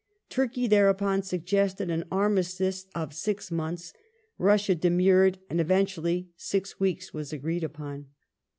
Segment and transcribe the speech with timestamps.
[0.29, 3.93] Turkey, thereupon, suggested an armistice of six months;
[4.39, 8.07] Russia demurred, and eventually six weeks was agreed upon.